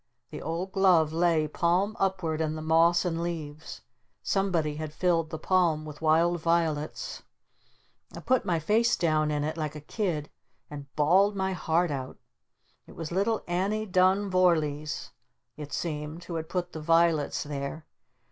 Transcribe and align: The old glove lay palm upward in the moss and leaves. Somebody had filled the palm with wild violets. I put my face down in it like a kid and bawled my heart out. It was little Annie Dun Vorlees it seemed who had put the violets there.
The 0.31 0.41
old 0.41 0.71
glove 0.71 1.13
lay 1.13 1.47
palm 1.47 1.95
upward 1.99 2.41
in 2.41 2.55
the 2.55 2.61
moss 2.63 3.05
and 3.05 3.21
leaves. 3.21 3.81
Somebody 4.23 4.77
had 4.77 4.93
filled 4.95 5.29
the 5.29 5.37
palm 5.37 5.85
with 5.85 6.01
wild 6.01 6.39
violets. 6.41 7.21
I 8.15 8.21
put 8.21 8.43
my 8.43 8.57
face 8.57 8.95
down 8.95 9.29
in 9.29 9.43
it 9.43 9.57
like 9.57 9.75
a 9.75 9.79
kid 9.79 10.31
and 10.71 10.91
bawled 10.95 11.35
my 11.35 11.53
heart 11.53 11.91
out. 11.91 12.17
It 12.87 12.95
was 12.95 13.11
little 13.11 13.43
Annie 13.47 13.85
Dun 13.85 14.31
Vorlees 14.31 15.11
it 15.55 15.71
seemed 15.71 16.23
who 16.23 16.33
had 16.33 16.49
put 16.49 16.73
the 16.73 16.81
violets 16.81 17.43
there. 17.43 17.85